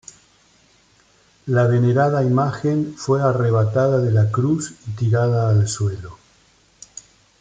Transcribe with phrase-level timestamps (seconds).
[1.45, 6.17] La venerada imagen fue arrebatada de la cruz y tirada al suelo.